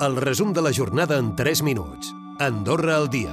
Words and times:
El 0.00 0.14
resum 0.14 0.52
de 0.52 0.62
la 0.62 0.70
jornada 0.72 1.16
en 1.18 1.34
3 1.34 1.64
minuts. 1.64 2.14
Andorra 2.38 2.94
al 2.94 3.08
dia. 3.10 3.32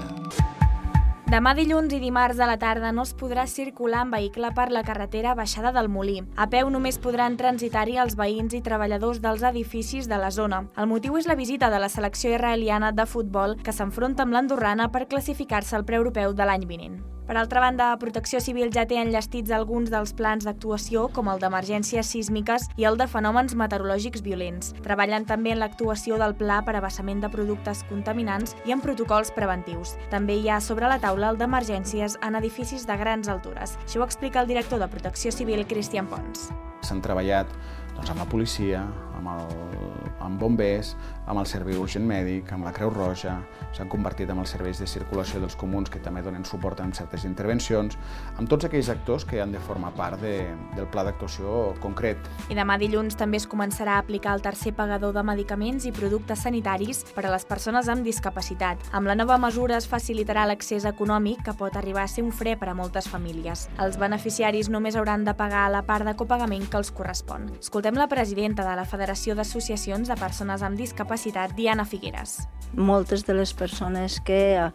Demà 1.29 1.51
dilluns 1.53 1.93
i 1.93 1.99
dimarts 2.01 2.41
a 2.41 2.47
la 2.49 2.55
tarda 2.57 2.89
no 2.89 3.03
es 3.05 3.11
podrà 3.13 3.45
circular 3.45 4.01
en 4.01 4.15
vehicle 4.15 4.49
per 4.57 4.71
la 4.73 4.81
carretera 4.81 5.35
baixada 5.37 5.69
del 5.77 5.91
Molí. 5.93 6.23
A 6.35 6.49
peu 6.49 6.73
només 6.73 6.97
podran 6.97 7.37
transitar-hi 7.37 7.99
els 8.01 8.17
veïns 8.17 8.57
i 8.57 8.63
treballadors 8.65 9.21
dels 9.21 9.45
edificis 9.45 10.09
de 10.09 10.17
la 10.17 10.31
zona. 10.33 10.63
El 10.75 10.89
motiu 10.89 11.21
és 11.21 11.29
la 11.29 11.37
visita 11.37 11.69
de 11.69 11.77
la 11.77 11.89
selecció 11.89 12.33
israeliana 12.33 12.89
de 12.91 13.05
futbol 13.05 13.59
que 13.61 13.73
s'enfronta 13.73 14.25
amb 14.25 14.33
l'andorrana 14.33 14.89
per 14.89 15.05
classificar-se 15.05 15.77
al 15.77 15.85
preeuropeu 15.85 16.33
de 16.33 16.49
l'any 16.49 16.65
vinent. 16.65 17.03
Per 17.25 17.35
altra 17.37 17.59
banda, 17.59 17.87
Protecció 17.97 18.37
Civil 18.37 18.69
ja 18.69 18.83
té 18.85 18.99
enllestits 19.01 19.49
alguns 19.55 19.89
dels 19.89 20.11
plans 20.13 20.45
d'actuació, 20.45 21.07
com 21.09 21.31
el 21.31 21.39
d'emergències 21.41 22.05
sísmiques 22.13 22.67
i 22.77 22.85
el 22.85 22.99
de 23.01 23.07
fenòmens 23.09 23.55
meteorològics 23.57 24.21
violents. 24.21 24.75
Treballen 24.85 25.25
també 25.25 25.55
en 25.55 25.57
l'actuació 25.63 26.19
del 26.21 26.35
pla 26.37 26.59
per 26.67 26.75
abassament 26.77 27.23
de 27.23 27.31
productes 27.33 27.81
contaminants 27.89 28.53
i 28.69 28.75
en 28.75 28.83
protocols 28.83 29.33
preventius. 29.33 29.95
També 30.13 30.37
hi 30.37 30.51
ha 30.53 30.59
sobre 30.61 30.85
la 30.91 30.99
taula 31.01 31.31
el 31.33 31.41
d'emergències 31.41 32.19
en 32.21 32.37
edificis 32.37 32.85
de 32.85 32.99
grans 33.01 33.31
altures. 33.33 33.73
Això 33.87 34.03
ho 34.03 34.05
explica 34.05 34.45
el 34.45 34.51
director 34.53 34.77
de 34.77 34.91
Protecció 34.93 35.33
Civil, 35.33 35.65
Cristian 35.65 36.05
Pons. 36.05 36.51
S'han 36.85 37.01
treballat 37.01 37.49
doncs, 37.95 38.11
amb 38.11 38.21
la 38.21 38.29
policia, 38.29 38.83
amb, 39.15 39.29
el, 39.31 40.15
amb 40.25 40.39
bombers, 40.39 40.93
amb 41.25 41.39
el 41.41 41.47
servei 41.49 41.77
urgent 41.79 42.05
mèdic, 42.05 42.51
amb 42.53 42.67
la 42.67 42.73
Creu 42.75 42.91
Roja, 42.93 43.37
s'han 43.75 43.89
convertit 43.89 44.29
amb 44.29 44.43
els 44.43 44.51
serveis 44.53 44.79
de 44.79 44.87
circulació 44.87 45.39
dels 45.41 45.55
comuns 45.59 45.89
que 45.91 46.01
també 46.03 46.21
donen 46.25 46.45
suport 46.45 46.81
en 46.83 46.93
certes 46.93 47.25
intervencions, 47.25 47.97
amb 48.37 48.49
tots 48.51 48.67
aquells 48.67 48.89
actors 48.93 49.25
que 49.25 49.41
han 49.41 49.53
de 49.55 49.61
formar 49.63 49.93
part 49.95 50.21
de, 50.21 50.35
del 50.75 50.89
pla 50.91 51.05
d'actuació 51.07 51.73
concret. 51.83 52.19
I 52.51 52.57
demà 52.57 52.77
dilluns 52.81 53.17
també 53.17 53.39
es 53.41 53.47
començarà 53.49 53.97
a 53.97 54.03
aplicar 54.03 54.35
el 54.35 54.43
tercer 54.45 54.75
pagador 54.77 55.15
de 55.15 55.23
medicaments 55.25 55.87
i 55.87 55.93
productes 55.95 56.45
sanitaris 56.45 57.03
per 57.15 57.25
a 57.25 57.33
les 57.33 57.47
persones 57.47 57.89
amb 57.91 58.05
discapacitat. 58.05 58.81
Amb 58.95 59.09
la 59.09 59.17
nova 59.17 59.39
mesura 59.41 59.79
es 59.79 59.89
facilitarà 59.89 60.45
l'accés 60.45 60.85
econòmic 60.85 61.43
que 61.45 61.55
pot 61.57 61.75
arribar 61.79 62.05
a 62.05 62.11
ser 62.11 62.25
un 62.25 62.31
fre 62.35 62.55
per 62.59 62.69
a 62.71 62.77
moltes 62.77 63.09
famílies. 63.11 63.67
Els 63.81 63.99
beneficiaris 64.01 64.69
només 64.69 64.95
hauran 64.95 65.25
de 65.25 65.33
pagar 65.37 65.67
la 65.73 65.83
part 65.87 66.05
de 66.05 66.15
copagament 66.17 66.67
que 66.69 66.79
els 66.79 66.91
correspon. 66.95 67.49
Escoltem 67.85 68.01
la 68.01 68.07
presidenta 68.09 68.63
de 68.65 68.71
la 68.79 68.83
Federació 68.89 69.35
d'Associacions 69.37 70.07
de 70.09 70.15
Persones 70.17 70.63
amb 70.65 70.73
Discapacitat, 70.73 71.51
Diana 71.53 71.83
Figueres. 71.85 72.31
Moltes 72.73 73.27
de 73.27 73.35
les 73.37 73.51
persones 73.53 74.15
que 74.25 74.39
eh, 74.57 74.71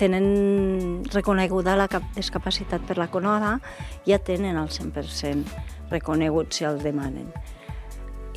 tenen 0.00 1.04
reconeguda 1.12 1.74
la 1.76 1.90
discapacitat 2.16 2.88
per 2.88 2.96
la 2.96 3.10
CONODA 3.12 3.50
ja 4.06 4.16
tenen 4.24 4.56
el 4.56 4.72
100% 4.72 5.92
reconegut 5.92 6.56
si 6.56 6.64
el 6.64 6.80
demanen. 6.80 7.28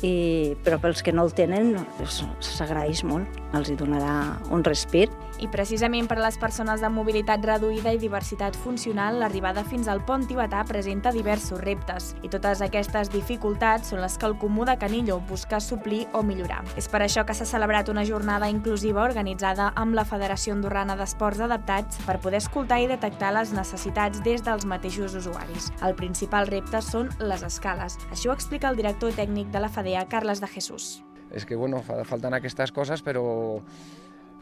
I, 0.02 0.56
però 0.64 0.80
pels 0.82 1.02
que 1.02 1.14
no 1.14 1.26
el 1.26 1.34
tenen 1.36 1.76
s'agraeix 2.02 3.04
molt, 3.06 3.42
els 3.54 3.70
hi 3.70 3.76
donarà 3.78 4.38
un 4.50 4.64
respir. 4.66 5.08
I 5.42 5.48
precisament 5.50 6.06
per 6.06 6.20
a 6.20 6.22
les 6.22 6.36
persones 6.38 6.84
amb 6.86 6.94
mobilitat 6.94 7.42
reduïda 7.42 7.90
i 7.90 7.98
diversitat 7.98 8.54
funcional, 8.62 9.16
l'arribada 9.18 9.64
fins 9.66 9.88
al 9.90 10.02
pont 10.06 10.22
tibetà 10.28 10.60
presenta 10.68 11.10
diversos 11.10 11.58
reptes. 11.64 12.12
I 12.22 12.30
totes 12.30 12.60
aquestes 12.62 13.10
dificultats 13.10 13.90
són 13.90 14.04
les 14.04 14.14
que 14.18 14.28
el 14.28 14.36
Comú 14.38 14.62
de 14.68 14.76
Canillo 14.78 15.18
busca 15.26 15.58
suplir 15.58 16.04
o 16.14 16.22
millorar. 16.22 16.60
És 16.78 16.86
per 16.86 17.00
això 17.02 17.24
que 17.26 17.34
s'ha 17.34 17.48
celebrat 17.48 17.90
una 17.90 18.04
jornada 18.06 18.50
inclusiva 18.52 19.02
organitzada 19.02 19.72
amb 19.74 19.98
la 19.98 20.04
Federació 20.06 20.54
Andorrana 20.54 20.94
d'Esports 21.00 21.42
Adaptats 21.42 21.98
per 22.06 22.20
poder 22.22 22.38
escoltar 22.38 22.78
i 22.78 22.86
detectar 22.92 23.32
les 23.34 23.50
necessitats 23.56 24.22
des 24.22 24.46
dels 24.46 24.66
mateixos 24.68 25.16
usuaris. 25.18 25.72
El 25.82 25.96
principal 25.98 26.46
repte 26.46 26.78
són 26.86 27.10
les 27.18 27.42
escales. 27.42 27.98
Això 28.12 28.30
ho 28.30 28.36
explica 28.36 28.70
el 28.70 28.78
director 28.78 29.10
tècnic 29.18 29.50
de 29.50 29.64
la 29.64 29.72
FADEA, 29.92 30.08
Carles 30.08 30.40
de 30.40 30.46
Jesús. 30.46 31.04
És 31.32 31.44
que, 31.44 31.56
bueno, 31.56 31.82
falten 31.82 32.34
aquestes 32.34 32.72
coses, 32.72 33.02
però 33.02 33.60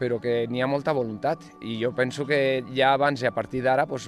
però 0.01 0.17
que 0.17 0.47
n'hi 0.49 0.63
ha 0.63 0.65
molta 0.65 0.95
voluntat 0.97 1.43
i 1.61 1.75
jo 1.77 1.91
penso 1.93 2.25
que 2.25 2.63
ja 2.73 2.95
abans 2.95 3.21
i 3.21 3.27
a 3.29 3.31
partir 3.35 3.59
d'ara 3.61 3.83
doncs, 3.85 4.07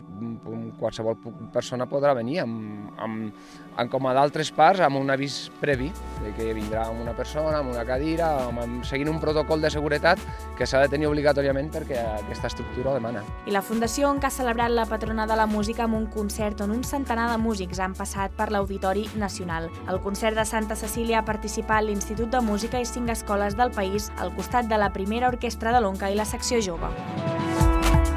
qualsevol 0.84 1.18
persona 1.54 1.88
podrà 1.90 2.14
venir 2.18 2.42
amb, 2.44 2.92
amb, 3.02 3.46
amb 3.80 3.92
com 3.92 4.08
a 4.10 4.14
d'altres 4.16 4.52
parts 4.56 4.84
amb 4.84 5.00
un 5.00 5.12
avís 5.14 5.48
previ 5.62 5.90
de 6.24 6.34
que 6.38 6.52
vindrà 6.56 6.88
amb 6.90 7.02
una 7.04 7.16
persona, 7.18 7.60
amb 7.62 7.74
una 7.74 7.86
cadira, 7.88 8.30
amb, 8.50 8.62
amb, 8.64 8.84
seguint 8.88 9.12
un 9.12 9.20
protocol 9.24 9.64
de 9.64 9.72
seguretat 9.74 10.22
que 10.58 10.68
s'ha 10.70 10.84
de 10.84 10.92
tenir 10.92 11.10
obligatòriament 11.10 11.72
perquè 11.74 12.00
aquesta 12.20 12.52
estructura 12.52 12.92
ho 12.92 12.98
demana. 13.00 13.24
I 13.48 13.56
la 13.56 13.64
Fundació 13.66 14.12
que 14.20 14.28
ha 14.28 14.34
celebrat 14.34 14.72
la 14.74 14.86
patrona 14.90 15.26
de 15.30 15.38
la 15.40 15.48
música 15.50 15.88
amb 15.88 15.98
un 15.98 16.08
concert 16.12 16.62
on 16.62 16.74
un 16.76 16.84
centenar 16.84 17.30
de 17.32 17.40
músics 17.42 17.80
han 17.80 17.96
passat 17.98 18.36
per 18.38 18.52
l'Auditori 18.52 19.08
Nacional. 19.18 19.70
Al 19.88 20.02
concert 20.04 20.38
de 20.38 20.46
Santa 20.46 20.76
Cecília 20.76 21.22
ha 21.22 21.26
participat 21.26 21.88
l'Institut 21.88 22.30
de 22.34 22.44
Música 22.44 22.82
i 22.82 22.86
cinc 22.86 23.10
escoles 23.10 23.58
del 23.58 23.72
país 23.72 24.12
al 24.18 24.36
costat 24.36 24.70
de 24.70 24.78
la 24.78 24.92
primera 24.94 25.32
orquestra 25.34 25.74
de 25.74 25.82
l'Onca 25.82 26.12
i 26.12 26.20
la 26.20 26.30
secció 26.30 26.62
jove. 26.62 26.92